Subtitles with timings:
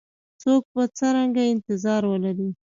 [0.41, 2.49] څوک به څرنګه انتظار ولري؟